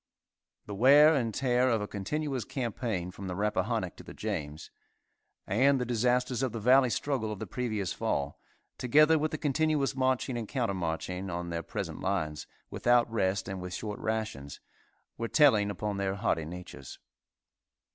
[0.65, 4.71] The wear and tear of a continuous campaign from the Rappahannoc to the James,
[5.45, 8.39] and the disasters of the Valley struggle of the previous fall,
[8.79, 13.61] together with the continuous marching and counter marching on their present lines, without rest and
[13.61, 14.59] with short rations,
[15.19, 16.97] were telling upon their hardy natures.